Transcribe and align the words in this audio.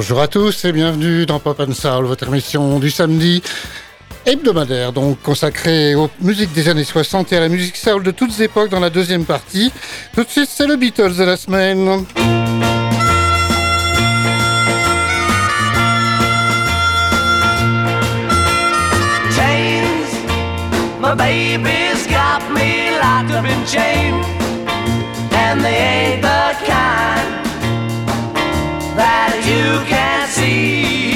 Bonjour 0.00 0.22
à 0.22 0.28
tous 0.28 0.64
et 0.64 0.72
bienvenue 0.72 1.26
dans 1.26 1.40
Pop 1.40 1.60
and 1.60 1.74
Soul, 1.74 2.06
votre 2.06 2.26
émission 2.26 2.78
du 2.78 2.90
samedi 2.90 3.42
hebdomadaire, 4.24 4.94
donc 4.94 5.20
consacrée 5.20 5.94
aux 5.94 6.08
musiques 6.22 6.54
des 6.54 6.70
années 6.70 6.84
60 6.84 7.30
et 7.34 7.36
à 7.36 7.40
la 7.40 7.50
musique 7.50 7.76
soul 7.76 8.02
de 8.02 8.10
toutes 8.10 8.40
époques 8.40 8.70
dans 8.70 8.80
la 8.80 8.88
deuxième 8.88 9.26
partie. 9.26 9.70
Tout 10.14 10.24
de 10.24 10.28
suite, 10.30 10.48
c'est 10.48 10.66
le 10.66 10.76
Beatles 10.76 11.16
de 11.16 11.24
la 11.24 11.36
semaine. 11.36 12.06
You 29.50 29.84
can't 29.86 30.30
see. 30.30 31.09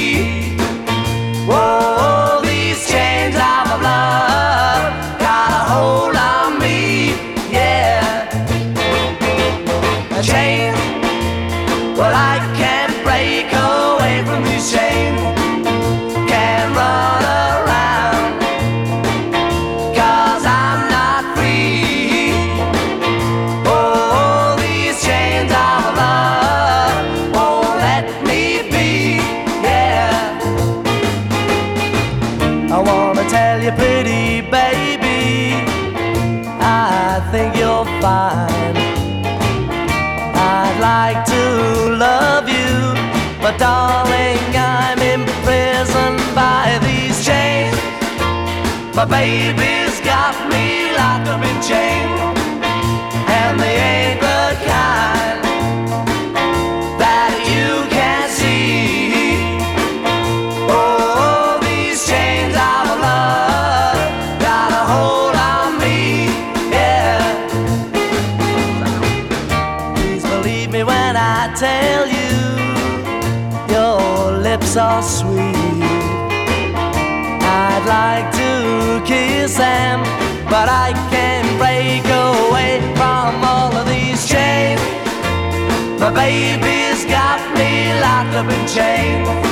Up 88.35 88.51
in 88.51 88.67
chains, 88.67 89.44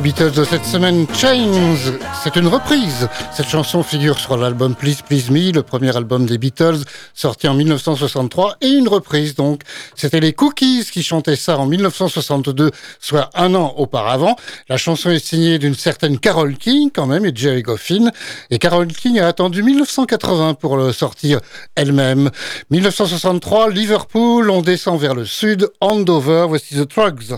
Beatles 0.00 0.32
de 0.32 0.44
cette 0.44 0.64
semaine, 0.64 1.06
Chains, 1.14 1.76
c'est 2.22 2.36
une 2.36 2.46
reprise. 2.46 3.08
Cette 3.32 3.48
chanson 3.48 3.82
figure 3.82 4.18
sur 4.18 4.38
l'album 4.38 4.74
Please 4.74 5.02
Please 5.06 5.30
Me, 5.30 5.52
le 5.52 5.62
premier 5.62 5.94
album 5.94 6.24
des 6.24 6.38
Beatles, 6.38 6.78
sorti 7.12 7.48
en 7.48 7.54
1963, 7.54 8.56
et 8.62 8.68
une 8.68 8.88
reprise 8.88 9.34
donc. 9.34 9.60
C'était 9.94 10.20
les 10.20 10.32
Cookies 10.32 10.86
qui 10.90 11.02
chantaient 11.02 11.36
ça 11.36 11.58
en 11.58 11.66
1962, 11.66 12.70
soit 12.98 13.28
un 13.34 13.54
an 13.54 13.74
auparavant. 13.76 14.36
La 14.70 14.78
chanson 14.78 15.10
est 15.10 15.24
signée 15.24 15.58
d'une 15.58 15.74
certaine 15.74 16.18
Carole 16.18 16.56
King 16.56 16.90
quand 16.94 17.06
même, 17.06 17.26
et 17.26 17.32
Jerry 17.34 17.62
Goffin. 17.62 18.10
Et 18.50 18.58
Carole 18.58 18.88
King 18.88 19.20
a 19.20 19.28
attendu 19.28 19.62
1980 19.62 20.54
pour 20.54 20.78
le 20.78 20.92
sortir 20.92 21.40
elle-même. 21.76 22.30
1963, 22.70 23.70
Liverpool, 23.70 24.50
on 24.50 24.62
descend 24.62 24.98
vers 24.98 25.14
le 25.14 25.26
sud, 25.26 25.68
Andover, 25.80 26.46
voici 26.48 26.74
The 26.74 26.88
Trugs. 26.88 27.36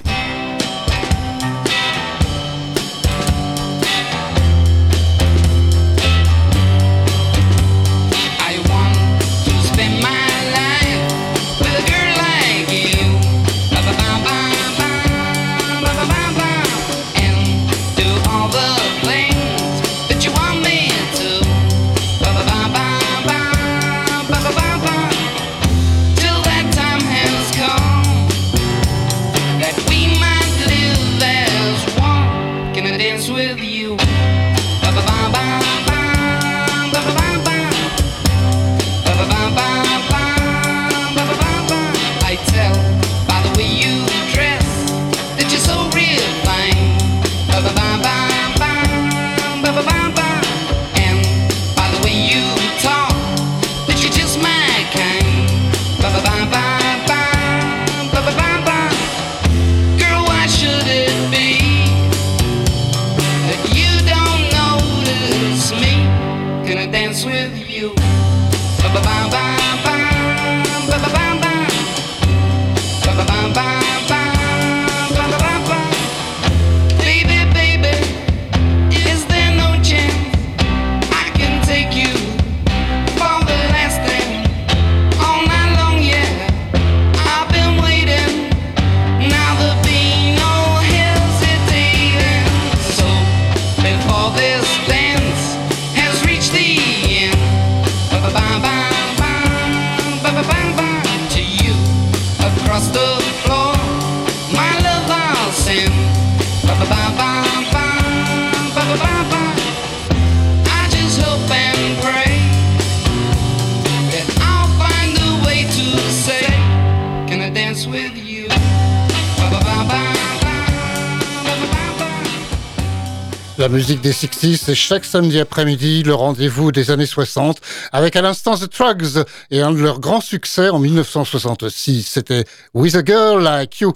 Musique 123.73 124.03
des 124.03 124.13
60s, 124.13 124.61
c'est 124.67 124.75
chaque 124.75 125.07
samedi 125.07 125.41
après-midi 125.41 126.03
le 126.03 126.15
rendez-vous 126.15 126.73
des 126.73 126.91
années 126.91 127.07
60 127.07 127.59
avec 127.91 128.17
à 128.17 128.23
l'instant 128.23 128.55
The 128.55 128.69
Trugs 128.69 129.25
et 129.51 129.63
un 129.63 129.73
de 129.73 129.79
leurs 129.79 129.99
grands 129.99 130.21
succès 130.21 130.69
en 130.69 130.79
1966. 130.79 132.03
C'était 132.07 132.45
With 132.75 132.95
a 132.97 133.03
Girl 133.03 133.43
Like 133.43 133.81
You. 133.81 133.95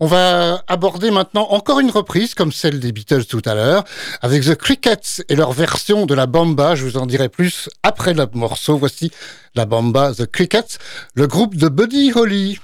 On 0.00 0.06
va 0.06 0.62
aborder 0.66 1.10
maintenant 1.10 1.46
encore 1.50 1.78
une 1.80 1.90
reprise 1.90 2.34
comme 2.34 2.52
celle 2.52 2.80
des 2.80 2.90
Beatles 2.90 3.26
tout 3.26 3.42
à 3.44 3.54
l'heure 3.54 3.84
avec 4.22 4.44
The 4.44 4.54
Crickets 4.54 5.22
et 5.28 5.36
leur 5.36 5.52
version 5.52 6.06
de 6.06 6.14
la 6.14 6.26
bamba. 6.26 6.74
Je 6.74 6.84
vous 6.84 6.96
en 6.96 7.04
dirai 7.04 7.28
plus 7.28 7.68
après 7.82 8.14
le 8.14 8.26
morceau. 8.32 8.78
Voici 8.78 9.10
la 9.54 9.66
bamba 9.66 10.14
The 10.14 10.24
Crickets, 10.24 10.78
le 11.14 11.26
groupe 11.26 11.54
de 11.54 11.68
Buddy 11.68 12.12
Holly. 12.14 12.58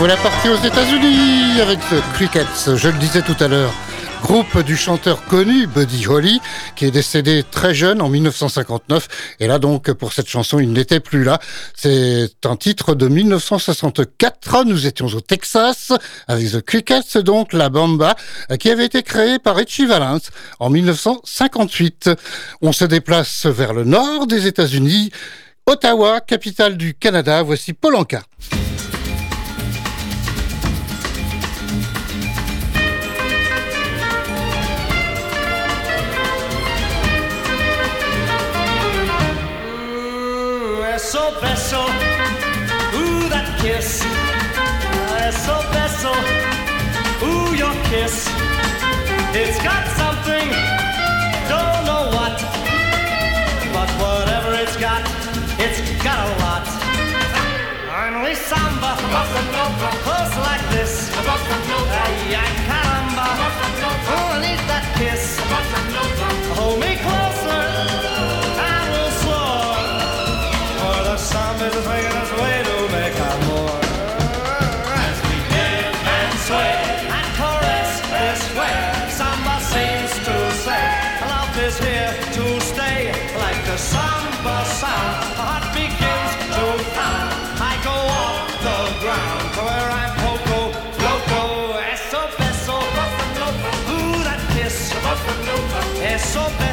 Voilà 0.00 0.16
parti 0.16 0.48
aux 0.48 0.56
États-Unis 0.56 1.60
avec 1.60 1.78
The 1.90 2.00
Crickets, 2.14 2.74
je 2.74 2.88
le 2.88 2.98
disais 2.98 3.20
tout 3.20 3.36
à 3.38 3.48
l'heure. 3.48 3.70
Groupe 4.22 4.62
du 4.62 4.74
chanteur 4.74 5.22
connu 5.26 5.66
Buddy 5.66 6.06
Holly, 6.06 6.40
qui 6.74 6.86
est 6.86 6.90
décédé 6.90 7.44
très 7.50 7.74
jeune 7.74 8.00
en 8.00 8.08
1959. 8.08 9.08
Et 9.40 9.46
là 9.46 9.58
donc, 9.58 9.92
pour 9.92 10.14
cette 10.14 10.26
chanson, 10.26 10.58
il 10.58 10.72
n'était 10.72 11.00
plus 11.00 11.22
là. 11.22 11.38
C'est 11.76 12.30
un 12.46 12.56
titre 12.56 12.94
de 12.94 13.08
1964. 13.08 14.64
Nous 14.64 14.86
étions 14.86 15.08
au 15.08 15.20
Texas 15.20 15.92
avec 16.28 16.50
The 16.50 16.62
Crickets, 16.62 17.18
donc 17.18 17.52
la 17.52 17.68
bamba, 17.68 18.14
qui 18.58 18.70
avait 18.70 18.86
été 18.86 19.02
créée 19.02 19.38
par 19.38 19.54
Richie 19.54 19.84
Valens 19.84 20.30
en 20.60 20.70
1958. 20.70 22.08
On 22.62 22.72
se 22.72 22.86
déplace 22.86 23.44
vers 23.44 23.74
le 23.74 23.84
nord 23.84 24.26
des 24.26 24.46
États-Unis. 24.46 25.10
Ottawa, 25.66 26.20
capitale 26.22 26.78
du 26.78 26.94
Canada. 26.94 27.42
Voici 27.42 27.74
Polanka. 27.74 28.22
Beso, 41.70 41.86
ooh, 42.98 43.28
that 43.28 43.46
kiss. 43.62 44.02
Eso 45.22 45.54
beso, 45.70 46.10
ooh, 47.22 47.54
your 47.54 47.70
kiss. 47.86 48.26
It's 49.38 49.54
got 49.62 49.86
something, 49.94 50.50
don't 51.46 51.84
know 51.86 52.10
what. 52.10 52.34
But 53.70 53.88
whatever 54.02 54.50
it's 54.58 54.76
got, 54.78 55.06
it's 55.62 55.78
got 56.02 56.18
a 56.18 56.30
lot. 56.42 56.66
Only 58.02 58.34
samba, 58.34 58.90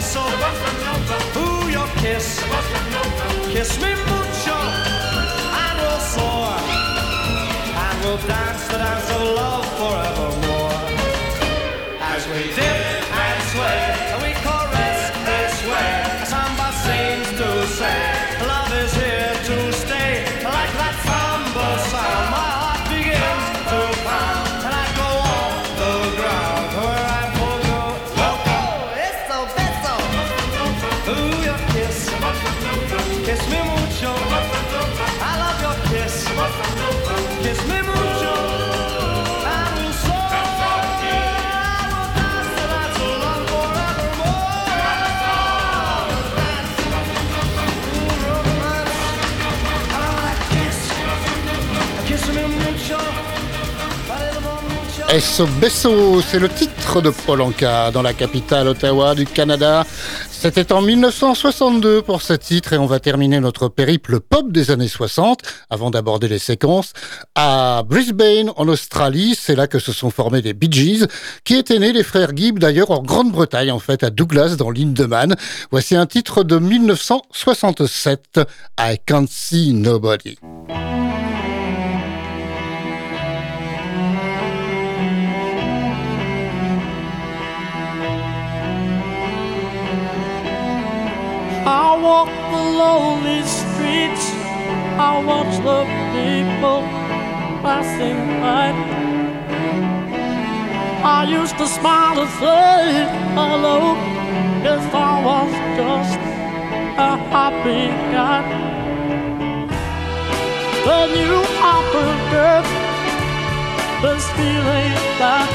Beso, 0.07 0.23
ooh 1.35 1.69
your 1.69 1.87
kiss. 1.97 2.41
Kiss 3.51 3.77
me 3.81 3.96
SO 55.09 55.47
Besso, 55.61 56.21
c'est 56.21 56.37
le 56.37 56.49
titre 56.49 57.01
de 57.01 57.09
Polanka 57.09 57.91
dans 57.91 58.01
la 58.01 58.13
capitale 58.13 58.67
Ottawa 58.67 59.15
du 59.15 59.25
Canada. 59.25 59.85
C'était 60.29 60.73
en 60.73 60.81
1962 60.81 62.01
pour 62.01 62.21
ce 62.21 62.33
titre 62.33 62.73
et 62.73 62.77
on 62.77 62.87
va 62.87 62.99
terminer 62.99 63.39
notre 63.39 63.69
périple 63.69 64.19
pop 64.19 64.51
des 64.51 64.69
années 64.69 64.89
60 64.89 65.39
avant 65.69 65.91
d'aborder 65.91 66.27
les 66.27 66.39
séquences 66.39 66.91
à 67.35 67.83
Brisbane 67.87 68.51
en 68.57 68.67
Australie. 68.67 69.35
C'est 69.39 69.55
là 69.55 69.67
que 69.67 69.79
se 69.79 69.93
sont 69.93 70.11
formés 70.11 70.41
les 70.41 70.53
Bee 70.53 70.69
Gees 70.69 71.05
qui 71.45 71.55
étaient 71.55 71.79
nés 71.79 71.93
les 71.93 72.03
frères 72.03 72.35
Gibb 72.35 72.59
d'ailleurs 72.59 72.91
en 72.91 73.01
Grande-Bretagne 73.01 73.71
en 73.71 73.79
fait 73.79 74.03
à 74.03 74.09
Douglas 74.09 74.55
dans 74.57 74.71
l'Indeman. 74.71 75.35
Voici 75.71 75.95
un 75.95 76.05
titre 76.05 76.43
de 76.43 76.57
1967 76.57 78.41
I 78.77 78.97
Can't 79.05 79.27
See 79.29 79.71
Nobody. 79.73 80.37
Walk 92.01 92.29
the 92.53 92.63
lonely 92.81 93.41
streets. 93.43 94.25
I 94.99 95.23
watch 95.29 95.53
the 95.69 95.81
people 96.15 96.81
passing 97.61 98.19
by. 98.41 98.67
I 101.03 101.23
used 101.29 101.57
to 101.57 101.67
smile 101.67 102.19
and 102.19 102.29
say 102.41 103.07
hello. 103.37 103.95
If 104.75 104.93
I 104.93 105.13
was 105.29 105.51
just 105.79 106.19
a 106.97 107.13
happy 107.33 107.87
guy. 108.13 108.43
Then 110.85 111.09
you 111.23 111.35
offered 111.61 112.27
this 114.01 114.29
feeling 114.31 114.93
that 115.17 115.49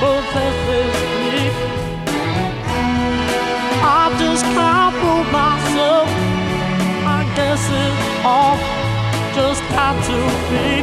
possesses 0.00 0.94
me. 1.24 1.83
Just 4.34 4.46
can't 4.46 4.92
prove 4.96 5.30
myself. 5.30 6.08
I 7.18 7.22
guess 7.36 7.62
it 7.70 7.94
all 8.26 8.58
just 9.32 9.62
had 9.70 9.94
to 10.10 10.18
be. 10.50 10.82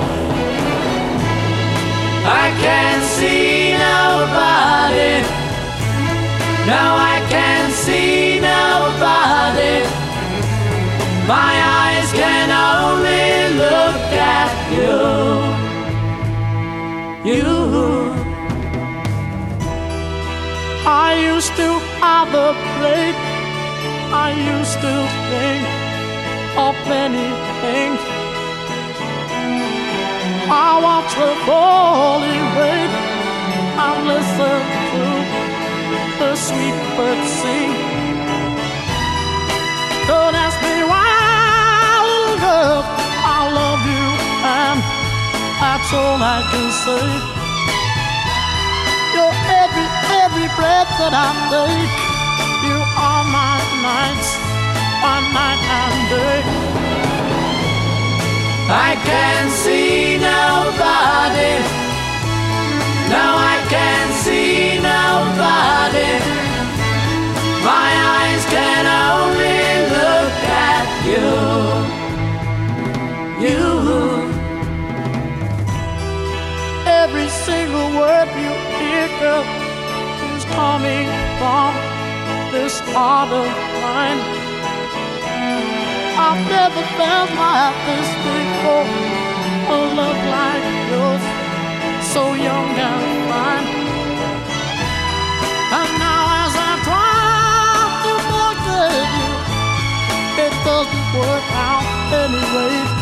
I 2.23 2.47
can't 2.63 3.03
see 3.03 3.73
nobody. 3.75 5.19
No, 6.71 6.83
I 6.95 7.17
can't 7.27 7.73
see 7.73 8.39
nobody. 8.39 9.83
My 11.27 11.53
eyes 11.83 12.09
can 12.13 12.47
only 12.71 13.59
look 13.63 14.01
at 14.15 14.51
you. 14.79 14.95
You. 17.33 17.51
I 20.87 21.19
used 21.33 21.53
to 21.57 21.67
have 21.99 22.33
a 22.33 22.53
plate. 22.79 23.30
I 24.13 24.31
used 24.35 24.75
to 24.83 24.95
think 25.31 25.63
of 26.59 26.75
many 26.83 27.31
things. 27.63 28.01
I 30.51 30.79
watch 30.83 31.11
the 31.15 31.31
falling 31.47 32.45
rain. 32.59 32.91
I 33.79 33.91
listen 34.03 34.59
to 34.91 35.05
the 36.19 36.35
sweet 36.35 36.77
birds 36.99 37.29
sing. 37.39 37.71
Don't 40.11 40.35
ask 40.35 40.59
me 40.59 40.83
why, 40.91 42.03
little 42.03 42.35
girl. 42.43 42.83
I 43.23 43.39
love 43.47 43.81
you, 43.95 44.07
and 44.43 44.77
that's 45.55 45.89
all 45.95 46.19
I 46.19 46.43
can 46.51 46.67
say 46.83 47.07
You're 49.15 49.37
every, 49.63 49.87
every 50.19 50.47
breath 50.59 50.91
that 50.99 51.13
I 51.15 51.31
take. 51.47 52.00
Are 53.03 53.25
my 53.25 53.57
nights, 53.81 54.29
my 55.01 55.17
night 55.33 55.61
and. 55.79 56.01
I 58.69 58.95
can't 59.03 59.51
see 59.51 60.17
nobody. 60.17 61.53
No, 63.09 63.25
I 63.53 63.57
can't 63.73 64.13
see 64.23 64.79
nobody. 64.79 66.11
My 67.65 67.91
eyes 68.21 68.43
can 68.55 68.85
only 69.09 69.61
look 69.97 70.35
at 70.71 70.87
you. 71.09 71.29
You. 73.45 73.65
Every 76.85 77.29
single 77.29 77.89
word 77.99 78.29
you 78.43 78.53
hear, 78.77 79.07
girl 79.19 79.43
who's 80.21 80.45
coming 80.45 81.07
from 81.39 81.90
heart 82.93 83.31
of 83.31 83.47
mine. 83.83 84.21
I've 86.25 86.43
never 86.55 86.83
felt 86.97 87.29
like 87.43 87.77
this 87.87 88.09
before. 88.27 88.87
A 89.71 89.77
love 89.99 90.21
like 90.35 90.67
yours, 90.91 91.23
so 92.13 92.23
young 92.33 92.71
and 92.89 93.07
fine. 93.29 93.67
And 95.79 95.91
now 96.03 96.23
as 96.43 96.53
I 96.69 96.71
try 96.87 97.81
to 98.05 98.13
forget 98.31 99.07
you, 99.17 99.31
it 100.45 100.53
doesn't 100.67 101.07
work 101.15 101.47
out 101.55 101.85
anyway. 102.23 103.00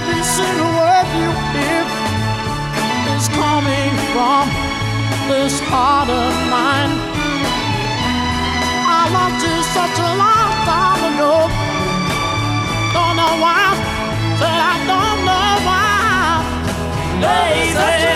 Every 0.00 0.22
single 0.22 0.72
word 0.80 1.08
you 1.20 1.30
hear 1.52 1.84
is 3.14 3.28
coming 3.36 3.92
from 4.12 4.48
this 5.28 5.60
heart 5.68 6.08
of 6.08 6.32
mine. 6.48 6.92
I 8.98 9.02
loved 9.16 9.40
you 9.44 9.56
such 9.76 9.96
a 10.08 10.10
long 10.24 10.52
time 10.72 11.02
ago. 11.10 11.34
Don't 12.96 13.16
know 13.20 13.34
why, 13.44 13.76
said 14.40 14.60
I 14.72 14.76
don't 14.90 15.20
know 15.28 15.50
why. 15.68 15.90
Lazy. 17.20 18.10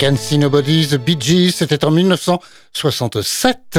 Can 0.00 0.16
See 0.16 0.38
Nobody, 0.38 0.88
The 0.88 0.94
Bee 0.94 1.18
Gees, 1.20 1.52
c'était 1.52 1.84
en 1.84 1.90
1967. 1.90 3.78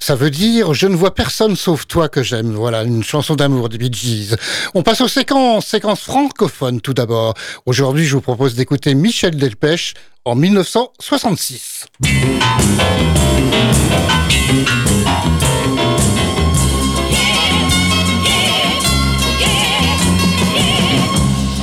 Ça 0.00 0.16
veut 0.16 0.30
dire 0.30 0.74
Je 0.74 0.88
ne 0.88 0.96
vois 0.96 1.14
personne 1.14 1.54
sauf 1.54 1.86
toi 1.86 2.08
que 2.08 2.24
j'aime. 2.24 2.54
Voilà, 2.54 2.82
une 2.82 3.04
chanson 3.04 3.36
d'amour 3.36 3.68
des 3.68 3.78
Bee 3.78 3.92
Gees. 3.92 4.34
On 4.74 4.82
passe 4.82 5.00
aux 5.00 5.06
séquences, 5.06 5.66
séquences 5.66 6.00
francophones 6.00 6.80
tout 6.80 6.92
d'abord. 6.92 7.34
Aujourd'hui, 7.66 8.04
je 8.04 8.16
vous 8.16 8.20
propose 8.20 8.56
d'écouter 8.56 8.96
Michel 8.96 9.36
Delpech 9.36 9.94
en 10.24 10.34
1966. 10.34 11.86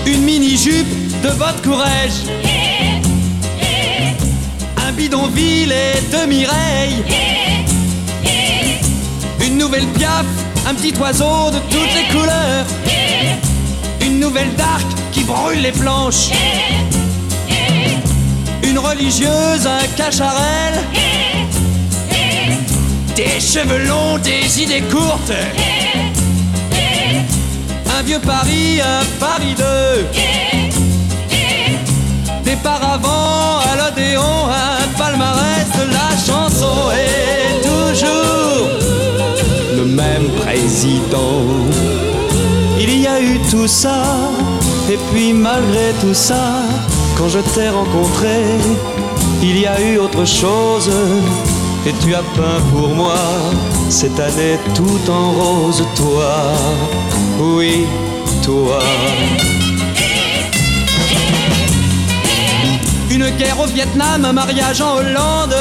Une 0.06 0.22
mini-jupe 0.24 1.22
de 1.24 1.30
votre 1.30 1.62
courage 1.62 2.24
bidonville 5.02 5.72
et 5.72 6.00
de 6.16 6.28
Mireille. 6.28 7.04
Une 9.44 9.58
nouvelle 9.58 9.88
piaf, 9.98 10.28
un 10.68 10.76
petit 10.76 10.94
oiseau 11.00 11.50
de 11.50 11.58
toutes 11.72 11.94
les 11.96 12.08
couleurs. 12.16 12.66
Une 14.06 14.20
nouvelle 14.20 14.54
d'arc 14.54 14.86
qui 15.12 15.24
brûle 15.24 15.62
les 15.64 15.72
planches. 15.72 16.30
Une 18.62 18.78
religieuse, 18.78 19.66
un 19.66 19.88
cacharel. 19.98 20.74
Des 23.16 23.40
cheveux 23.40 23.84
longs, 23.88 24.20
des 24.20 24.62
idées 24.62 24.84
courtes. 24.84 25.34
Un 27.98 28.04
vieux 28.04 28.20
Paris, 28.20 28.80
un 28.82 29.04
Paris 29.20 29.56
2. 29.58 30.51
Des 32.62 32.70
paravents 32.70 33.60
à 33.72 33.76
l'Odéon, 33.76 34.22
un 34.48 34.98
palmarès 34.98 35.68
de 35.80 35.92
la 35.92 36.10
chanson 36.18 36.92
et 36.92 37.62
toujours 37.62 38.68
le 39.78 39.86
même 39.86 40.28
président. 40.42 41.42
Il 42.80 43.02
y 43.02 43.08
a 43.08 43.20
eu 43.20 43.40
tout 43.50 43.68
ça, 43.68 44.04
et 44.92 44.98
puis 45.12 45.34
malgré 45.34 45.94
tout 46.02 46.14
ça, 46.14 46.64
quand 47.18 47.30
je 47.30 47.40
t'ai 47.40 47.70
rencontré, 47.70 48.44
il 49.42 49.60
y 49.60 49.66
a 49.66 49.82
eu 49.82 49.98
autre 49.98 50.26
chose, 50.26 50.92
et 51.88 51.94
tu 52.04 52.14
as 52.14 52.24
peint 52.36 52.62
pour 52.74 52.90
moi 52.90 53.16
cette 53.90 54.20
année 54.20 54.60
tout 54.76 55.12
en 55.12 55.32
rose, 55.32 55.84
toi, 55.96 56.54
oui, 57.40 57.86
toi. 58.44 58.80
Une 63.22 63.38
guerre 63.38 63.60
au 63.60 63.68
Vietnam, 63.68 64.26
un 64.26 64.34
mariage 64.34 64.82
en 64.82 64.96
Hollande. 64.96 65.56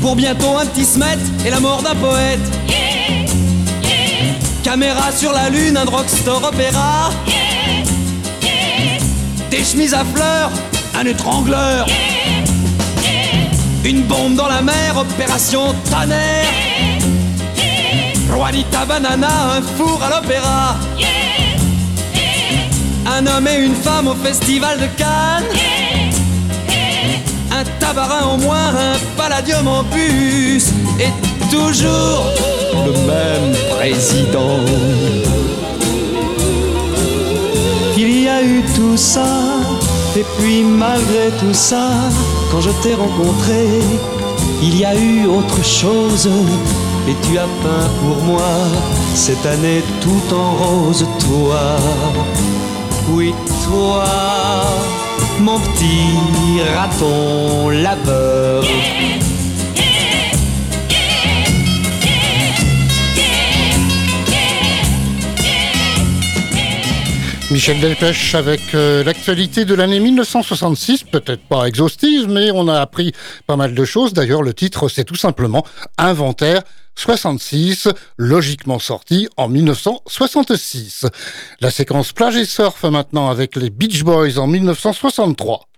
Pour 0.00 0.14
bientôt 0.14 0.56
un 0.56 0.64
petit 0.66 0.84
smet 0.84 1.18
et 1.44 1.50
la 1.50 1.58
mort 1.58 1.82
d'un 1.82 1.96
poète. 1.96 2.38
Caméra 4.62 5.10
sur 5.10 5.32
la 5.32 5.50
lune, 5.50 5.76
un 5.76 5.84
drugstore 5.84 6.44
opéra. 6.44 7.10
Des 9.50 9.64
chemises 9.64 9.94
à 9.94 10.04
fleurs, 10.14 10.50
un 10.94 11.06
étrangleur. 11.06 11.88
Une 13.84 14.02
bombe 14.02 14.36
dans 14.36 14.48
la 14.48 14.62
mer, 14.62 14.96
opération 14.96 15.74
tonnerre. 15.90 16.46
Juanita 18.32 18.84
Banana, 18.84 19.56
un 19.56 19.62
four 19.76 20.00
à 20.04 20.20
l'opéra. 20.20 20.76
Un 23.16 23.26
homme 23.26 23.48
et 23.48 23.56
une 23.56 23.74
femme 23.74 24.08
au 24.08 24.14
festival 24.14 24.78
de 24.78 24.86
Cannes. 24.96 25.44
Un 27.50 27.64
tabarin 27.80 28.24
en 28.26 28.38
moins, 28.38 28.68
un 28.68 28.96
palladium 29.16 29.66
en 29.66 29.84
plus. 29.84 30.68
Et 31.00 31.10
toujours 31.50 32.24
le 32.86 32.92
même 32.92 33.56
président. 33.76 34.60
Il 37.96 38.22
y 38.22 38.28
a 38.28 38.42
eu 38.42 38.62
tout 38.76 38.96
ça, 38.96 39.26
et 40.16 40.24
puis 40.38 40.62
malgré 40.62 41.30
tout 41.40 41.54
ça, 41.54 41.90
quand 42.50 42.60
je 42.60 42.70
t'ai 42.82 42.94
rencontré, 42.94 43.80
il 44.62 44.78
y 44.78 44.84
a 44.84 44.94
eu 44.94 45.26
autre 45.26 45.64
chose. 45.64 46.28
Et 47.08 47.16
tu 47.26 47.38
as 47.38 47.48
peint 47.62 47.88
pour 48.02 48.22
moi 48.22 48.50
cette 49.14 49.44
année 49.46 49.82
tout 50.02 50.34
en 50.34 50.52
rose, 50.52 51.06
toi. 51.18 51.78
Oui, 53.10 53.32
toi, 53.64 54.04
mon 55.40 55.58
petit 55.58 56.62
raton 56.74 57.70
laveur. 57.70 58.64
Michel 67.50 67.80
Delpech 67.80 68.34
avec 68.34 68.60
euh, 68.74 69.02
l'actualité 69.02 69.64
de 69.64 69.74
l'année 69.74 70.00
1966, 70.00 71.04
peut-être 71.04 71.40
pas 71.40 71.64
exhaustive, 71.64 72.28
mais 72.28 72.50
on 72.50 72.68
a 72.68 72.78
appris 72.78 73.12
pas 73.46 73.56
mal 73.56 73.74
de 73.74 73.84
choses. 73.86 74.12
D'ailleurs, 74.12 74.42
le 74.42 74.52
titre, 74.52 74.88
c'est 74.88 75.04
tout 75.04 75.16
simplement 75.16 75.64
Inventaire 75.96 76.62
66, 76.98 77.88
logiquement 78.16 78.78
sorti 78.80 79.28
en 79.36 79.48
1966. 79.48 81.06
La 81.60 81.70
séquence 81.70 82.12
plage 82.12 82.36
et 82.36 82.44
surf 82.44 82.82
maintenant 82.84 83.30
avec 83.30 83.54
les 83.56 83.70
Beach 83.70 84.02
Boys 84.02 84.38
en 84.38 84.48
1963. 84.48 85.68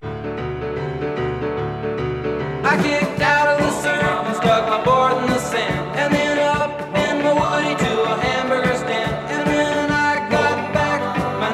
I 2.63 2.77
kicked 2.83 3.21
out 3.21 3.49
of 3.49 3.59
the 3.59 3.71
surf 3.83 4.25
and 4.27 4.35
stuck 4.37 4.69
my 4.69 4.83
board 4.83 5.13
in 5.23 5.33
the 5.33 5.39
sand. 5.39 5.97
And 5.97 6.13
then 6.13 6.39
up 6.39 6.71
in 6.95 7.23
my 7.23 7.33
woody 7.33 7.75
to 7.75 8.03
a 8.03 8.17
hamburger 8.21 8.77
stand. 8.77 9.13
And 9.31 9.47
when 9.47 9.91
I 9.91 10.27
got 10.31 10.73
back, 10.73 11.01
my 11.39 11.51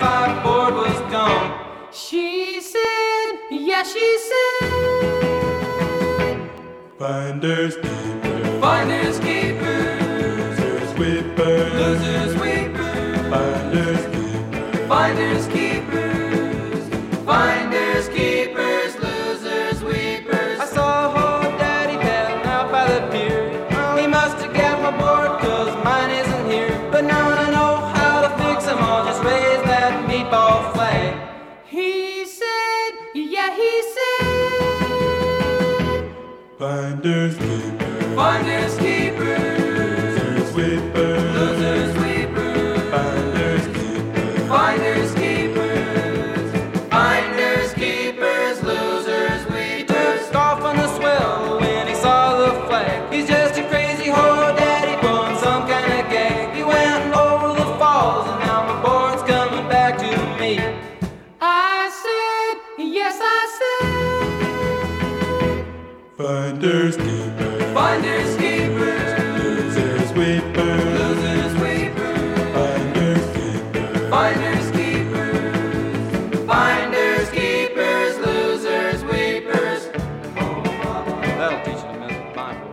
9-5 0.00 0.42
board 0.42 0.74
was 0.74 0.98
gone. 1.12 1.52
She 1.92 2.60
said, 2.62 3.38
yeah, 3.50 3.82
she 3.82 4.18
said. 4.28 4.70
Finders, 6.98 7.76
keepers, 7.76 8.39
Finders 8.60 9.18
keepers, 9.20 10.58
losers, 10.58 10.92
whippers, 10.98 11.72
losers 11.72 12.34
weepers. 12.42 13.30
finders, 13.30 14.04
keepers, 14.06 14.86
Finders 14.88 15.46
keepers, 15.46 15.59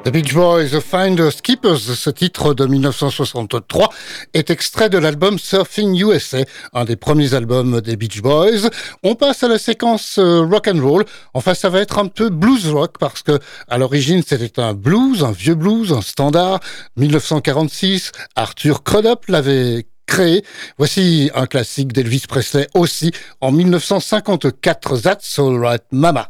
the 0.07 0.13
Beach 0.13 0.33
Boys, 0.33 0.69
The 0.69 0.79
Finders 0.79 1.41
Keepers, 1.43 1.79
ce 1.79 2.09
titre 2.09 2.53
de 2.53 2.65
1963 2.65 3.89
est 4.33 4.49
extrait 4.49 4.89
de 4.89 4.97
l'album 4.97 5.37
Surfing 5.37 6.01
USA, 6.01 6.45
un 6.71 6.85
des 6.85 6.95
premiers 6.95 7.33
albums 7.33 7.81
des 7.81 7.97
Beach 7.97 8.21
Boys. 8.21 8.69
On 9.03 9.15
passe 9.15 9.43
à 9.43 9.49
la 9.49 9.57
séquence 9.57 10.17
euh, 10.17 10.45
rock 10.49 10.69
and 10.69 10.81
roll. 10.81 11.03
Enfin, 11.33 11.53
ça 11.53 11.69
va 11.69 11.81
être 11.81 11.99
un 11.99 12.07
peu 12.07 12.29
blues 12.29 12.69
rock 12.69 12.95
parce 13.01 13.21
que 13.21 13.37
à 13.67 13.77
l'origine 13.77 14.23
c'était 14.25 14.61
un 14.61 14.73
blues, 14.73 15.25
un 15.25 15.33
vieux 15.33 15.55
blues, 15.55 15.91
un 15.91 16.01
standard. 16.01 16.61
1946, 16.95 18.13
Arthur 18.37 18.83
Crudup 18.83 19.27
l'avait 19.27 19.87
créé. 20.05 20.45
Voici 20.77 21.29
un 21.35 21.47
classique 21.47 21.91
d'Elvis 21.91 22.23
Presley 22.29 22.69
aussi 22.75 23.11
en 23.41 23.51
1954, 23.51 25.01
That's 25.01 25.37
Alright 25.37 25.83
Mama. 25.91 26.29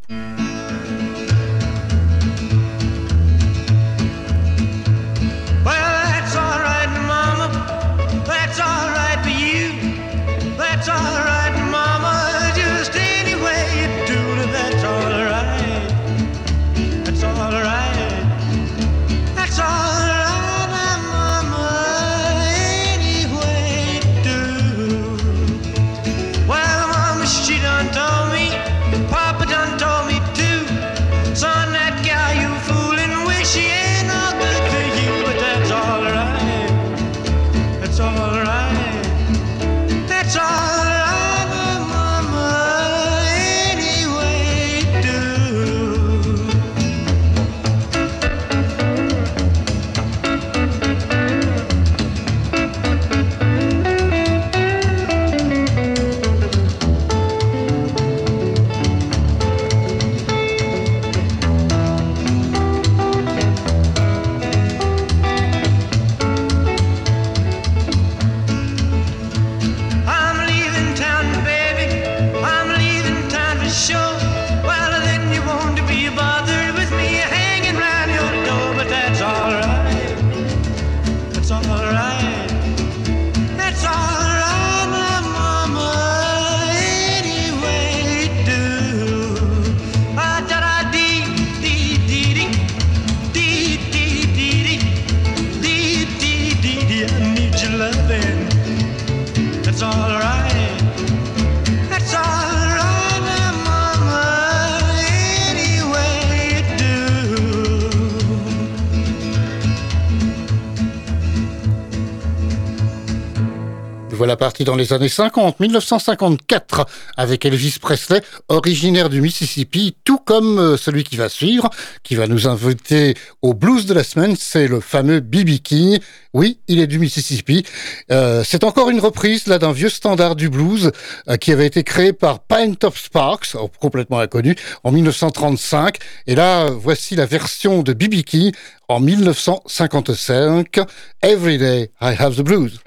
Voilà 114.28 114.36
parti 114.36 114.66
dans 114.66 114.76
les 114.76 114.92
années 114.92 115.08
50, 115.08 115.62
1954, 115.62 116.86
avec 117.16 117.46
Elvis 117.46 117.78
Presley, 117.80 118.22
originaire 118.50 119.08
du 119.08 119.22
Mississippi, 119.22 119.96
tout 120.04 120.18
comme 120.18 120.60
euh, 120.60 120.76
celui 120.76 121.06
qui 121.06 121.16
va 121.16 121.30
suivre, 121.30 121.70
qui 122.04 122.16
va 122.16 122.28
nous 122.28 122.46
inviter 122.46 123.16
au 123.42 123.54
blues 123.54 123.86
de 123.86 123.94
la 123.94 124.04
semaine, 124.04 124.36
c'est 124.38 124.68
le 124.68 124.82
fameux 124.82 125.22
B.B. 125.22 125.60
King. 125.64 126.00
Oui, 126.34 126.60
il 126.68 126.82
est 126.82 126.88
du 126.88 127.00
Mississippi. 127.00 127.64
Euh, 128.12 128.44
c'est 128.44 128.66
encore 128.66 128.90
une 128.90 129.00
reprise 129.00 129.48
là 129.48 129.60
d'un 129.60 129.72
vieux 129.72 129.88
standard 129.88 130.36
du 130.36 130.50
blues 130.50 130.92
euh, 131.30 131.38
qui 131.38 131.54
avait 131.54 131.66
été 131.66 131.86
créé 131.86 132.12
par 132.12 132.42
Pine 132.42 132.76
Top 132.76 132.98
Sparks, 132.98 133.56
oh, 133.56 133.72
complètement 133.80 134.20
inconnu, 134.20 134.58
en 134.84 134.92
1935. 134.92 136.00
Et 136.28 136.36
là, 136.36 136.70
voici 136.70 137.16
la 137.16 137.26
version 137.26 137.82
de 137.82 137.94
B.B. 137.94 138.24
King 138.24 138.52
en 138.90 139.00
1955. 139.00 140.82
Every 141.22 141.58
day 141.58 141.92
I 142.02 142.14
have 142.14 142.36
the 142.36 142.44
blues. 142.44 142.82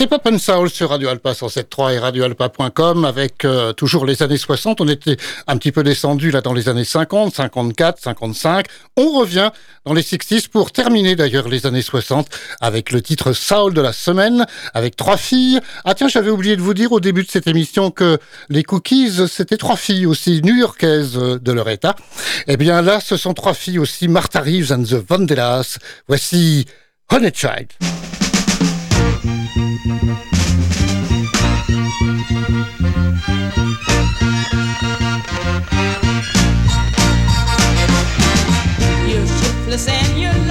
C'est 0.00 0.06
Pop 0.06 0.26
and 0.32 0.38
Soul 0.38 0.70
sur 0.70 0.88
Radio 0.88 1.10
Alpa 1.10 1.32
107.3 1.32 1.92
et 1.92 1.98
radioalpa.com 1.98 3.04
avec 3.04 3.44
euh, 3.44 3.74
toujours 3.74 4.06
les 4.06 4.22
années 4.22 4.38
60. 4.38 4.80
On 4.80 4.88
était 4.88 5.18
un 5.46 5.58
petit 5.58 5.72
peu 5.72 5.82
descendu 5.82 6.30
là 6.30 6.40
dans 6.40 6.54
les 6.54 6.70
années 6.70 6.84
50, 6.86 7.34
54, 7.34 8.00
55. 8.00 8.64
On 8.96 9.18
revient 9.18 9.50
dans 9.84 9.92
les 9.92 10.00
60s 10.00 10.48
pour 10.48 10.72
terminer 10.72 11.16
d'ailleurs 11.16 11.50
les 11.50 11.66
années 11.66 11.82
60 11.82 12.30
avec 12.62 12.92
le 12.92 13.02
titre 13.02 13.34
Soul 13.34 13.74
de 13.74 13.82
la 13.82 13.92
semaine 13.92 14.46
avec 14.72 14.96
trois 14.96 15.18
filles. 15.18 15.60
Ah 15.84 15.92
tiens, 15.92 16.08
j'avais 16.08 16.30
oublié 16.30 16.56
de 16.56 16.62
vous 16.62 16.72
dire 16.72 16.92
au 16.92 17.00
début 17.00 17.22
de 17.22 17.30
cette 17.30 17.46
émission 17.46 17.90
que 17.90 18.16
les 18.48 18.62
Cookies, 18.62 19.28
c'était 19.28 19.58
trois 19.58 19.76
filles 19.76 20.06
aussi 20.06 20.40
new-yorkaises 20.42 21.18
euh, 21.18 21.38
de 21.38 21.52
leur 21.52 21.68
état. 21.68 21.94
Eh 22.46 22.56
bien 22.56 22.80
là, 22.80 23.00
ce 23.00 23.18
sont 23.18 23.34
trois 23.34 23.52
filles 23.52 23.78
aussi, 23.78 24.08
Martha 24.08 24.40
Reeves 24.40 24.72
and 24.72 24.84
the 24.84 24.94
Vandellas. 24.94 25.76
Voici 26.08 26.64
Honey 27.10 27.32
Child. 27.34 27.68
And 39.88 40.18
you're 40.18 40.49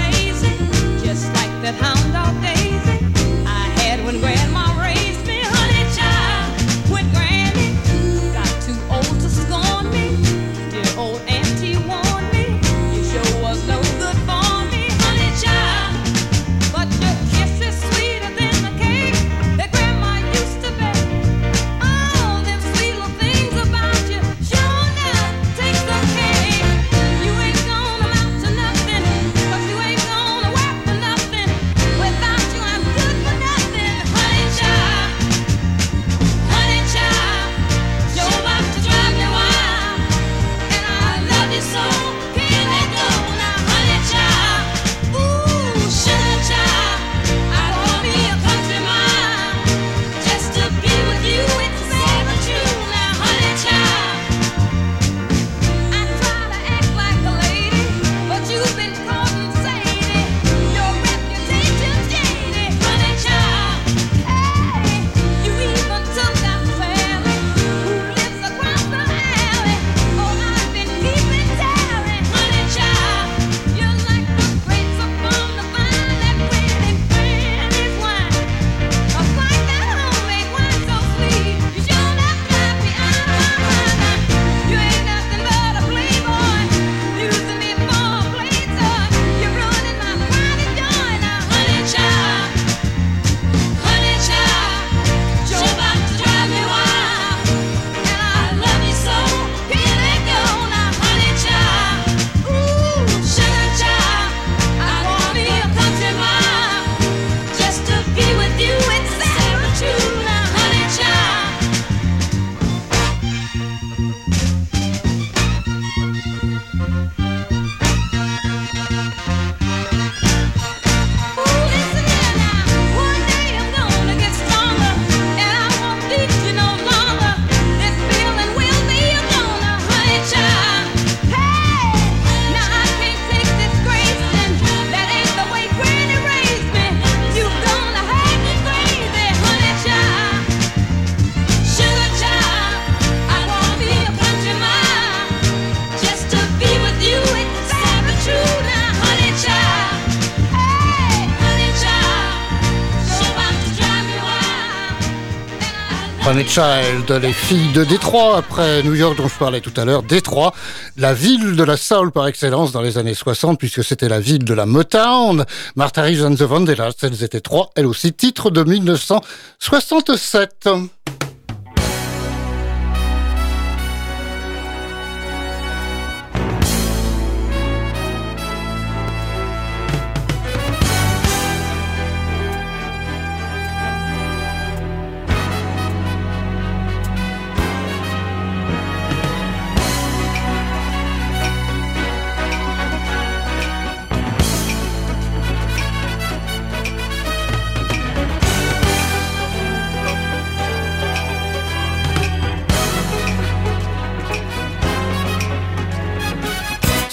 Child, 156.38 157.10
les 157.24 157.34
filles 157.34 157.72
de 157.74 157.84
Détroit, 157.84 158.38
après 158.38 158.84
New 158.84 158.94
York 158.94 159.18
dont 159.18 159.28
je 159.28 159.36
parlais 159.36 159.62
tout 159.62 159.74
à 159.76 159.84
l'heure, 159.84 160.04
Détroit, 160.04 160.54
la 160.96 161.16
ville 161.16 161.56
de 161.56 161.64
la 161.64 161.76
soul 161.76 162.12
par 162.12 162.28
excellence 162.28 162.72
dans 162.72 162.84
les 162.84 163.00
années 163.00 163.16
60, 163.16 163.58
puisque 163.58 163.84
c'était 163.84 164.08
la 164.08 164.20
ville 164.20 164.44
de 164.44 164.54
la 164.54 164.68
Motown. 164.68 165.44
Martha 165.76 166.04
Reeves 166.04 166.24
and 166.24 166.36
the 166.36 166.44
Vandellas, 166.44 166.94
elles 167.02 167.24
étaient 167.24 167.42
trois, 167.42 167.72
elles 167.76 167.88
aussi, 167.88 168.14
titre 168.14 168.52
de 168.52 168.64
1967. 168.64 170.70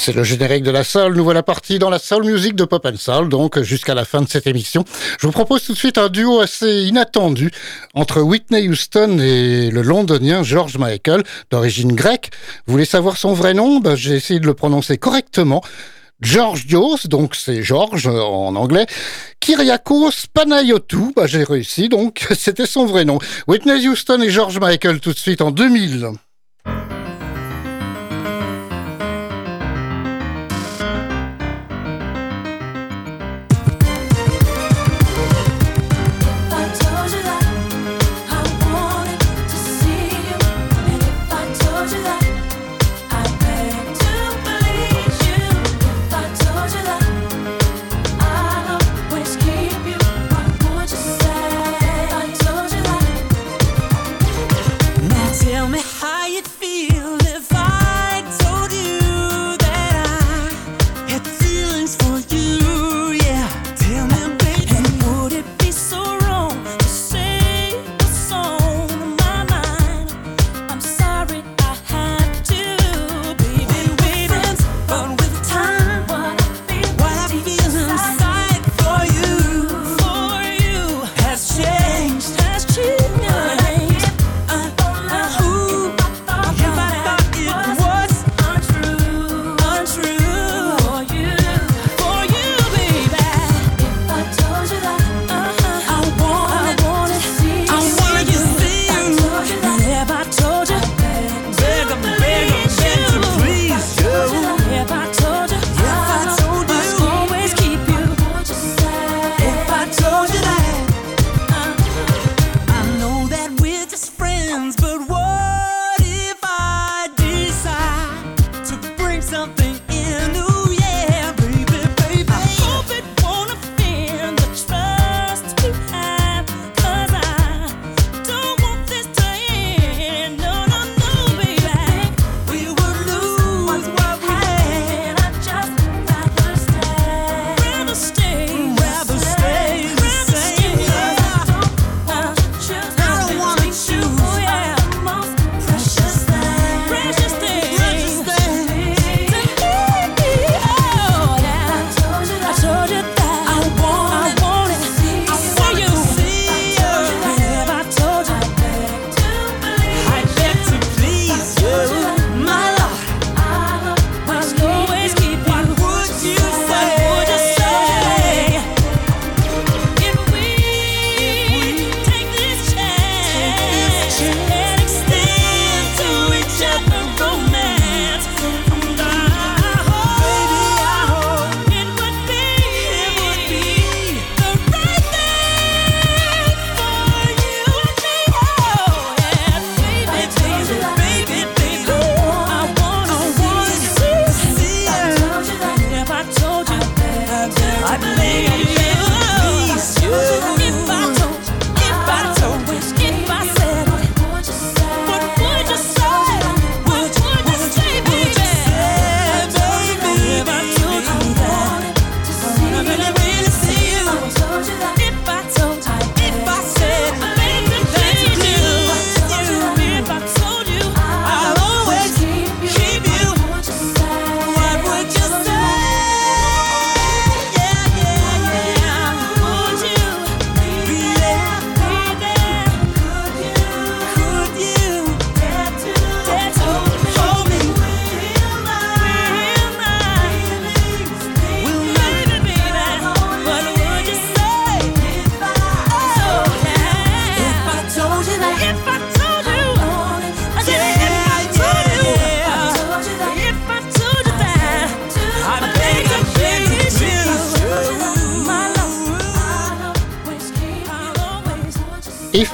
C'est 0.06 0.12
le 0.12 0.22
générique 0.22 0.62
de 0.62 0.70
la 0.70 0.84
soul. 0.84 1.16
Nous 1.16 1.24
voilà 1.24 1.42
partis 1.42 1.80
dans 1.80 1.90
la 1.90 1.98
soul 1.98 2.22
music 2.22 2.54
de 2.54 2.64
Pop 2.64 2.86
and 2.86 2.96
Soul, 2.96 3.28
donc 3.28 3.60
jusqu'à 3.62 3.92
la 3.92 4.04
fin 4.04 4.22
de 4.22 4.28
cette 4.28 4.46
émission. 4.46 4.84
Je 5.18 5.26
vous 5.26 5.32
propose 5.32 5.64
tout 5.64 5.72
de 5.72 5.76
suite 5.76 5.98
un 5.98 6.08
duo 6.08 6.38
assez 6.38 6.84
inattendu 6.84 7.50
entre 7.92 8.20
Whitney 8.20 8.68
Houston 8.68 9.18
et 9.18 9.68
le 9.68 9.82
londonien 9.82 10.44
George 10.44 10.78
Michael, 10.78 11.24
d'origine 11.50 11.92
grecque. 11.92 12.30
Vous 12.66 12.72
voulez 12.74 12.84
savoir 12.84 13.16
son 13.16 13.32
vrai 13.32 13.52
nom? 13.52 13.80
Ben, 13.80 13.96
J'ai 13.96 14.14
essayé 14.14 14.38
de 14.38 14.46
le 14.46 14.54
prononcer 14.54 14.96
correctement. 14.96 15.60
George 16.20 16.66
Dios, 16.66 17.08
donc 17.08 17.34
c'est 17.34 17.64
George 17.64 18.06
en 18.06 18.54
anglais. 18.54 18.86
Kyriakos 19.40 20.28
Panayotou, 20.32 21.14
bah 21.16 21.26
j'ai 21.26 21.42
réussi, 21.42 21.88
donc 21.88 22.28
c'était 22.38 22.66
son 22.66 22.86
vrai 22.86 23.04
nom. 23.04 23.18
Whitney 23.48 23.88
Houston 23.88 24.22
et 24.22 24.30
George 24.30 24.60
Michael 24.60 25.00
tout 25.00 25.12
de 25.12 25.18
suite 25.18 25.40
en 25.40 25.50
2000. 25.50 26.12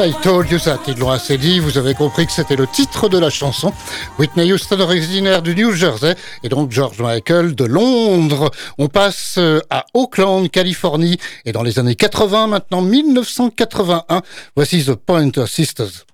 I 0.04 0.12
Told 0.20 0.50
You 0.50 0.58
That. 0.58 0.80
Ils 0.88 0.98
l'ont 0.98 1.10
assez 1.10 1.38
dit, 1.38 1.60
vous 1.60 1.78
avez 1.78 1.94
compris 1.94 2.26
que 2.26 2.32
c'était 2.32 2.56
le 2.56 2.66
titre 2.66 3.08
de 3.08 3.18
la 3.18 3.30
chanson. 3.30 3.72
Whitney 4.18 4.52
Houston, 4.52 4.80
originaire 4.80 5.42
du 5.42 5.54
New 5.54 5.70
Jersey, 5.70 6.16
et 6.42 6.48
donc 6.48 6.72
George 6.72 7.00
Michael 7.00 7.54
de 7.54 7.64
Londres. 7.64 8.50
On 8.78 8.88
passe 8.88 9.36
euh, 9.38 9.60
à 9.70 9.84
Oakland, 9.94 10.50
Californie, 10.50 11.18
et 11.44 11.52
dans 11.52 11.62
les 11.62 11.78
années 11.78 11.94
80, 11.94 12.48
maintenant 12.48 12.82
1981, 12.82 14.22
voici 14.56 14.84
The 14.84 14.94
Pointer 14.96 15.46
Sisters. 15.46 16.04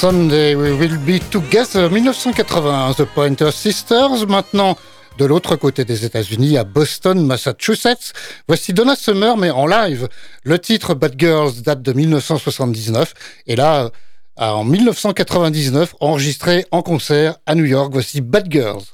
Someday 0.00 0.54
We 0.54 0.78
Will 0.78 0.96
Be 0.98 1.18
Together 1.28 1.90
1981, 1.90 2.94
The 2.94 3.04
Pointer 3.04 3.50
Sisters. 3.50 4.28
Maintenant, 4.28 4.76
de 5.18 5.24
l'autre 5.24 5.56
côté 5.56 5.84
des 5.84 6.04
États-Unis, 6.04 6.56
à 6.56 6.62
Boston, 6.62 7.26
Massachusetts, 7.26 8.12
voici 8.46 8.72
Donna 8.72 8.94
Summer, 8.94 9.36
mais 9.36 9.50
en 9.50 9.66
live. 9.66 10.08
Le 10.44 10.60
titre 10.60 10.94
Bad 10.94 11.14
Girls 11.18 11.62
date 11.62 11.82
de 11.82 11.92
1979. 11.92 13.12
Et 13.48 13.56
là, 13.56 13.90
en 14.36 14.62
1999, 14.62 15.96
enregistré 15.98 16.64
en 16.70 16.82
concert 16.82 17.38
à 17.46 17.56
New 17.56 17.64
York, 17.64 17.90
voici 17.92 18.20
Bad 18.20 18.46
Girls. 18.52 18.84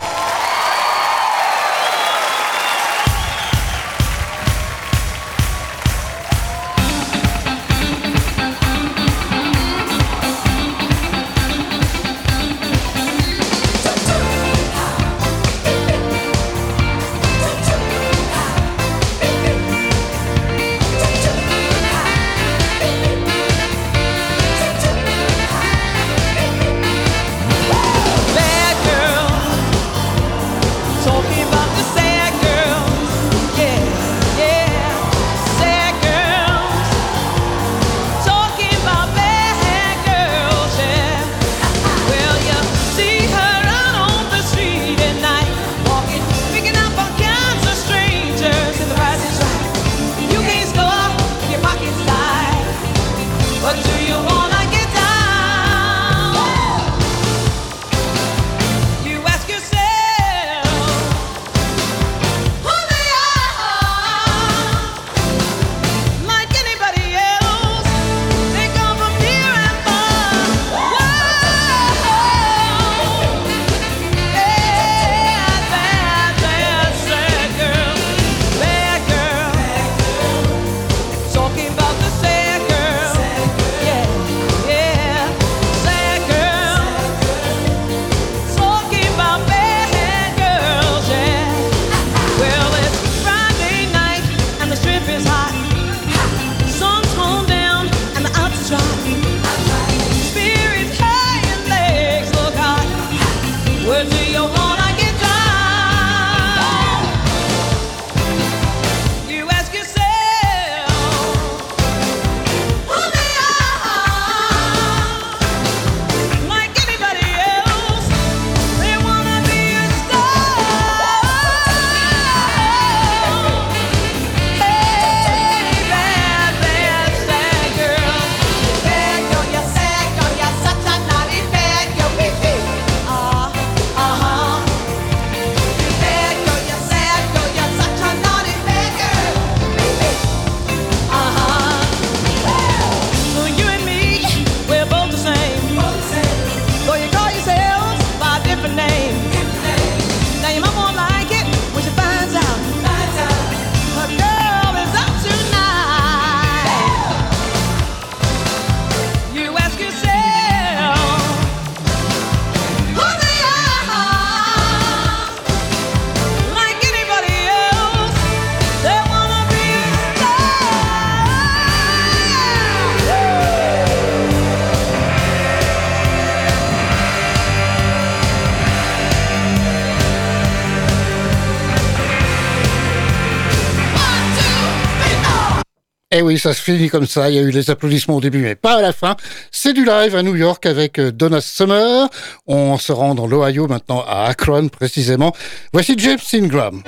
Eh 186.16 186.22
oui, 186.22 186.38
ça 186.38 186.54
se 186.54 186.62
finit 186.62 186.88
comme 186.88 187.06
ça. 187.06 187.28
Il 187.28 187.34
y 187.34 187.40
a 187.40 187.42
eu 187.42 187.50
les 187.50 187.70
applaudissements 187.70 188.14
au 188.14 188.20
début, 188.20 188.38
mais 188.38 188.54
pas 188.54 188.76
à 188.76 188.80
la 188.80 188.92
fin. 188.92 189.16
C'est 189.50 189.72
du 189.72 189.84
live 189.84 190.14
à 190.14 190.22
New 190.22 190.36
York 190.36 190.64
avec 190.64 191.00
euh, 191.00 191.10
Donna 191.10 191.40
Summer. 191.40 192.08
On 192.46 192.78
se 192.78 192.92
rend 192.92 193.16
dans 193.16 193.26
l'Ohio 193.26 193.66
maintenant 193.66 194.04
à 194.06 194.26
Akron 194.26 194.68
précisément. 194.68 195.34
Voici 195.72 195.96
James 195.98 196.18
Ingram. 196.32 196.84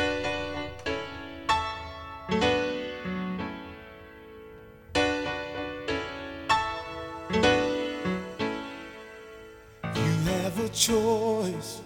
Choice, 10.72 11.80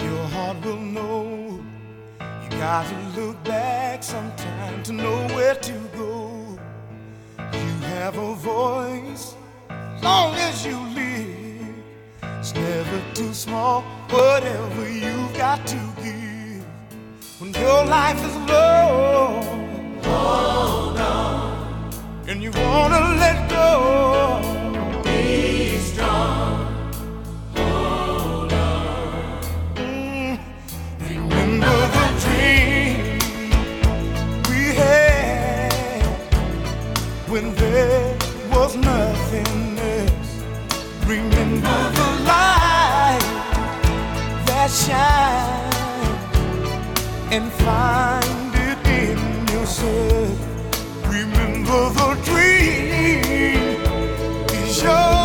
your 0.00 0.24
heart 0.28 0.64
will 0.64 0.78
know. 0.78 1.60
You 2.18 2.50
gotta 2.58 2.96
look 3.14 3.36
back 3.44 4.02
sometime 4.02 4.82
to 4.84 4.92
know 4.92 5.28
where 5.34 5.54
to 5.54 5.91
have 8.02 8.18
a 8.18 8.34
voice, 8.34 9.36
as 9.70 10.02
long 10.02 10.34
as 10.34 10.66
you 10.66 10.76
live. 10.92 11.76
It's 12.40 12.52
never 12.52 13.00
too 13.14 13.32
small, 13.32 13.82
whatever 14.10 14.88
you've 14.90 15.32
got 15.36 15.64
to 15.68 15.80
give. 16.02 16.64
When 17.38 17.52
your 17.54 17.84
life 17.84 18.20
is 18.28 18.36
low, 18.50 19.40
hold 20.02 20.98
on, 20.98 21.90
and 22.26 22.42
you 22.42 22.50
wanna 22.50 23.02
let 23.22 23.48
go. 23.48 23.70
Be 25.04 25.78
strong. 25.78 26.61
When 37.32 37.54
there 37.54 38.14
was 38.50 38.76
nothing 38.76 39.78
else. 39.78 40.32
Remember 41.06 41.78
the 41.98 42.08
light 42.28 43.24
that 44.48 44.70
shines 44.70 45.74
and 47.32 47.50
find 47.64 48.52
it 48.68 48.86
in 48.86 49.18
yourself. 49.48 50.38
Remember 51.08 51.80
the 52.00 52.20
dream 52.22 53.80
is 54.52 54.82
yours. 54.82 55.21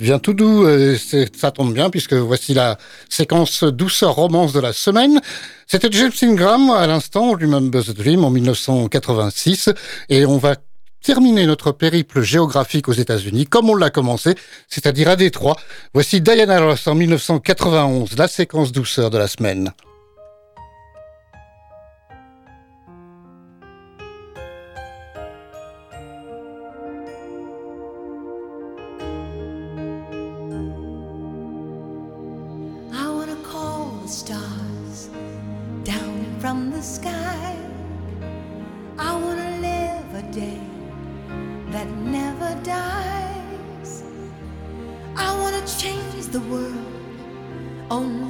Devient 0.00 0.18
tout 0.22 0.34
doux, 0.34 0.64
euh, 0.64 0.96
c'est- 0.96 1.34
ça 1.36 1.50
tombe 1.50 1.72
bien 1.72 1.90
puisque 1.90 2.14
voici 2.14 2.54
la 2.54 2.78
séquence 3.08 3.64
douceur 3.64 4.14
romance 4.14 4.52
de 4.52 4.60
la 4.60 4.72
semaine. 4.72 5.20
C'était 5.66 5.90
James 5.92 6.12
Ingram 6.22 6.70
à 6.70 6.86
l'instant, 6.86 7.30
Remember 7.32 7.82
the 7.84 7.90
Dream 7.90 8.24
en 8.24 8.30
1986 8.30 9.70
et 10.08 10.26
on 10.26 10.38
va 10.38 10.56
terminer 11.02 11.46
notre 11.46 11.72
périple 11.72 12.20
géographique 12.22 12.88
aux 12.88 12.92
États-Unis 12.92 13.46
comme 13.46 13.70
on 13.70 13.74
l'a 13.76 13.90
commencé, 13.90 14.34
c'est-à-dire 14.68 15.08
à 15.08 15.16
Détroit. 15.16 15.56
Voici 15.94 16.20
Diana 16.20 16.60
Ross 16.60 16.86
en 16.86 16.94
1991, 16.94 18.16
la 18.18 18.28
séquence 18.28 18.72
douceur 18.72 19.10
de 19.10 19.18
la 19.18 19.28
semaine. 19.28 19.72
only 47.90 48.29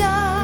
dark. 0.00 0.39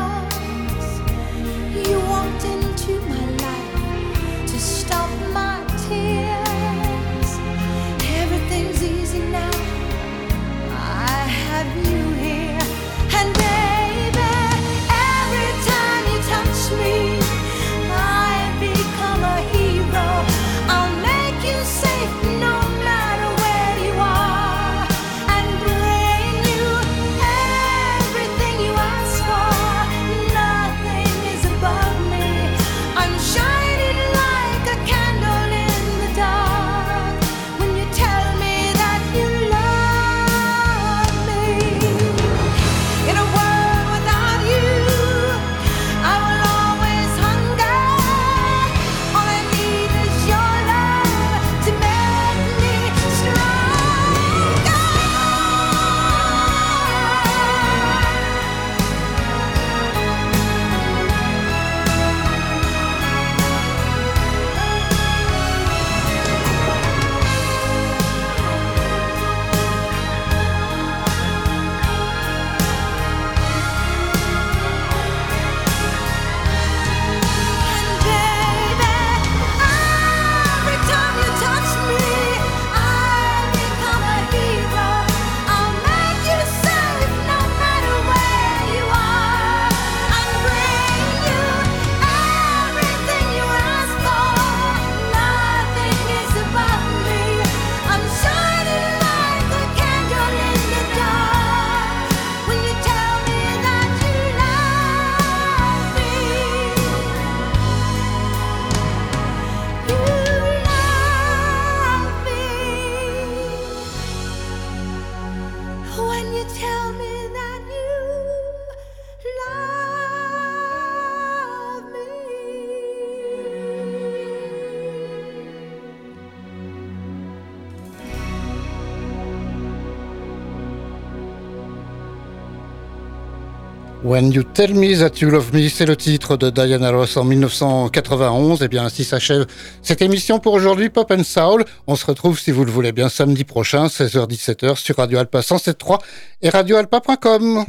When 134.16 134.32
You 134.32 134.44
Tell 134.44 134.72
Me 134.72 134.98
That 134.98 135.20
You 135.20 135.28
Love 135.28 135.52
Me, 135.52 135.68
c'est 135.68 135.84
le 135.84 135.94
titre 135.94 136.38
de 136.38 136.48
Diana 136.48 136.90
Ross 136.90 137.18
en 137.18 137.24
1991. 137.24 138.62
Et 138.62 138.64
eh 138.64 138.68
bien 138.68 138.86
ainsi 138.86 139.04
s'achève 139.04 139.44
cette 139.82 140.00
émission 140.00 140.38
pour 140.38 140.54
aujourd'hui, 140.54 140.88
Pop 140.88 141.10
and 141.10 141.22
Soul. 141.22 141.66
On 141.86 141.96
se 141.96 142.06
retrouve, 142.06 142.40
si 142.40 142.50
vous 142.50 142.64
le 142.64 142.70
voulez 142.70 142.92
bien, 142.92 143.10
samedi 143.10 143.44
prochain, 143.44 143.88
16h-17h, 143.88 144.76
sur 144.76 144.96
Radio 144.96 145.18
Alpa 145.18 145.40
107.3 145.40 145.98
et 146.40 146.48
radioalpa.com. 146.48 147.66